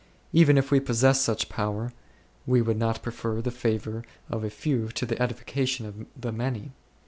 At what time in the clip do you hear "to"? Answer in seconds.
4.87-5.05